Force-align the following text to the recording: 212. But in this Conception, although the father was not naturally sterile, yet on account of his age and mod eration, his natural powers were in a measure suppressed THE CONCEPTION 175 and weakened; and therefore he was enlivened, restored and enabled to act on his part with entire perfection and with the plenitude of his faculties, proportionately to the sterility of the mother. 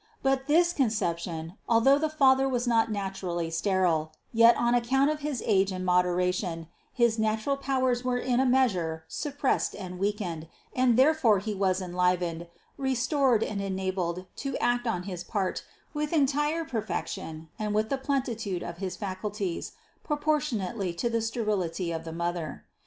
212. 0.23 0.23
But 0.47 0.51
in 0.51 0.57
this 0.59 0.73
Conception, 0.73 1.53
although 1.69 1.99
the 1.99 2.09
father 2.09 2.49
was 2.49 2.65
not 2.67 2.89
naturally 2.89 3.51
sterile, 3.51 4.11
yet 4.33 4.57
on 4.57 4.73
account 4.73 5.11
of 5.11 5.19
his 5.19 5.43
age 5.45 5.71
and 5.71 5.85
mod 5.85 6.05
eration, 6.05 6.67
his 6.91 7.19
natural 7.19 7.55
powers 7.55 8.03
were 8.03 8.17
in 8.17 8.39
a 8.39 8.45
measure 8.47 9.03
suppressed 9.07 9.73
THE 9.73 9.77
CONCEPTION 9.77 9.99
175 9.99 10.25
and 10.25 10.41
weakened; 10.41 10.89
and 10.89 10.97
therefore 10.97 11.37
he 11.37 11.53
was 11.53 11.81
enlivened, 11.83 12.47
restored 12.79 13.43
and 13.43 13.61
enabled 13.61 14.25
to 14.37 14.57
act 14.57 14.87
on 14.87 15.03
his 15.03 15.23
part 15.23 15.63
with 15.93 16.13
entire 16.13 16.65
perfection 16.65 17.49
and 17.59 17.75
with 17.75 17.89
the 17.89 17.97
plenitude 17.99 18.63
of 18.63 18.77
his 18.77 18.95
faculties, 18.95 19.73
proportionately 20.03 20.95
to 20.95 21.11
the 21.11 21.21
sterility 21.21 21.91
of 21.91 22.05
the 22.05 22.11
mother. 22.11 22.65